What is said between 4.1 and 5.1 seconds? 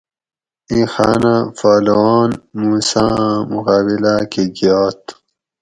کہ گیات